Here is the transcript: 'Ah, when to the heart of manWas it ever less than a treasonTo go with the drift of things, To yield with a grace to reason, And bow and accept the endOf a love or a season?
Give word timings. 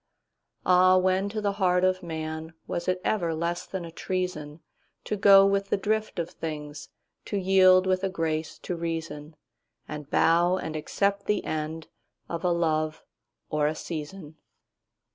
'Ah, 0.65 0.97
when 0.97 1.29
to 1.29 1.39
the 1.39 1.51
heart 1.61 1.83
of 1.83 1.99
manWas 1.99 2.87
it 2.87 2.99
ever 3.03 3.35
less 3.35 3.67
than 3.67 3.85
a 3.85 3.91
treasonTo 3.91 4.59
go 5.19 5.45
with 5.45 5.69
the 5.69 5.77
drift 5.77 6.17
of 6.17 6.31
things, 6.31 6.89
To 7.25 7.37
yield 7.37 7.85
with 7.85 8.03
a 8.03 8.09
grace 8.09 8.57
to 8.65 8.75
reason, 8.75 9.35
And 9.87 10.09
bow 10.09 10.57
and 10.57 10.75
accept 10.75 11.27
the 11.27 11.43
endOf 11.45 11.87
a 12.41 12.47
love 12.47 13.03
or 13.51 13.67
a 13.67 13.75
season? 13.75 14.37